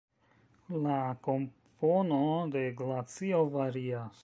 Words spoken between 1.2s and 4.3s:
kompono de glacio varias.